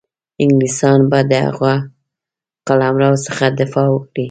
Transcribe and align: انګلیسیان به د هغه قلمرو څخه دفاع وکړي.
انګلیسیان 0.43 1.01
به 1.09 1.19
د 1.31 1.33
هغه 1.47 1.73
قلمرو 2.67 3.11
څخه 3.25 3.45
دفاع 3.59 3.87
وکړي. 3.91 4.19